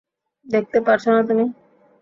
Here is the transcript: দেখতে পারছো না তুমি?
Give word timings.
দেখতে 0.47 0.77
পারছো 0.85 1.09
না 1.15 1.21
তুমি? 1.29 1.45